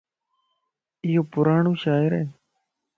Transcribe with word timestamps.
ايو 1.05 1.21
پراڙون 1.33 1.75
شاعر 1.83 2.11
ائي 2.17 2.27